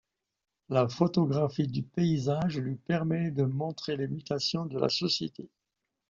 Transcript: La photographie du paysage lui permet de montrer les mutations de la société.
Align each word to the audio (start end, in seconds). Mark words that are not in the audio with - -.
La 0.69 0.87
photographie 0.89 1.67
du 1.67 1.83
paysage 1.83 2.57
lui 2.57 2.75
permet 2.75 3.29
de 3.29 3.43
montrer 3.43 3.97
les 3.97 4.07
mutations 4.07 4.65
de 4.65 4.79
la 4.79 4.89
société. 4.89 5.47